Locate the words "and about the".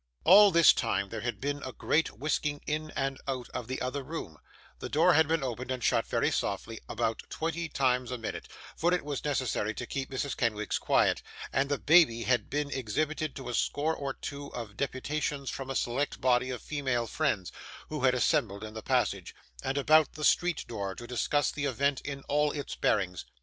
19.63-20.23